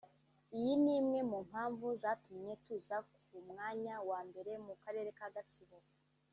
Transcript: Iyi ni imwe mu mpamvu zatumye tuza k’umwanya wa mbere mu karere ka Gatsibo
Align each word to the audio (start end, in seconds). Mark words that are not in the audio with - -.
Iyi 0.57 0.73
ni 0.83 0.93
imwe 0.99 1.19
mu 1.31 1.39
mpamvu 1.49 1.85
zatumye 2.01 2.53
tuza 2.63 2.97
k’umwanya 3.15 3.95
wa 4.09 4.19
mbere 4.27 4.51
mu 4.65 4.73
karere 4.81 5.09
ka 5.19 5.27
Gatsibo 5.35 5.77